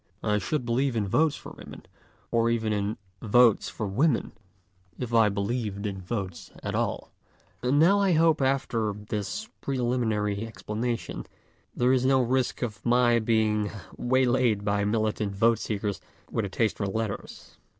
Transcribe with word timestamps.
I 0.23 0.39
should 0.39 0.65
believe 0.65 0.95
in 0.95 1.07
votes 1.07 1.35
for 1.35 1.51
women, 1.51 1.85
or 2.31 2.49
even 2.49 2.73
in 2.73 2.97
Votes 3.21 3.69
for 3.69 3.85
Women, 3.85 4.31
if 4.97 5.13
I 5.13 5.29
believed 5.29 5.85
in 5.85 6.01
votes 6.01 6.49
at 6.63 6.73
all. 6.73 7.11
And 7.61 7.77
now 7.77 7.99
I 7.99 8.13
hope 8.13 8.41
after 8.41 8.93
this 8.95 9.47
preliminary 9.61 10.43
explanation 10.47 11.27
there 11.75 11.93
is 11.93 12.03
no 12.03 12.19
risk 12.19 12.63
of 12.63 12.83
my 12.83 13.19
being 13.19 13.69
waylayed 13.95 14.63
by 14.65 14.85
militant 14.85 15.35
vote 15.35 15.59
seekers 15.59 16.01
with 16.31 16.45
a 16.45 16.49
taste 16.49 16.77
for 16.77 16.87
letters. 16.87 17.57